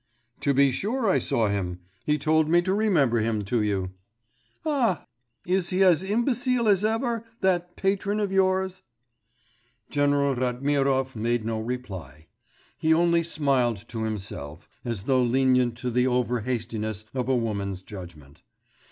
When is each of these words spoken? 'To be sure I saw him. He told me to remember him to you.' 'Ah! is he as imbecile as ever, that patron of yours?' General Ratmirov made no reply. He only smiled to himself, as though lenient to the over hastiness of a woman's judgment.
'To 0.39 0.55
be 0.55 0.71
sure 0.71 1.07
I 1.07 1.19
saw 1.19 1.47
him. 1.47 1.81
He 2.07 2.17
told 2.17 2.49
me 2.49 2.63
to 2.63 2.73
remember 2.73 3.19
him 3.19 3.43
to 3.43 3.61
you.' 3.61 3.91
'Ah! 4.65 5.05
is 5.45 5.69
he 5.69 5.83
as 5.83 6.01
imbecile 6.03 6.67
as 6.67 6.83
ever, 6.83 7.23
that 7.41 7.75
patron 7.75 8.19
of 8.19 8.31
yours?' 8.31 8.81
General 9.91 10.33
Ratmirov 10.35 11.15
made 11.15 11.45
no 11.45 11.59
reply. 11.59 12.25
He 12.79 12.95
only 12.95 13.21
smiled 13.21 13.87
to 13.89 14.01
himself, 14.01 14.67
as 14.83 15.03
though 15.03 15.21
lenient 15.21 15.77
to 15.77 15.91
the 15.91 16.07
over 16.07 16.39
hastiness 16.39 17.05
of 17.13 17.29
a 17.29 17.35
woman's 17.35 17.83
judgment. 17.83 18.41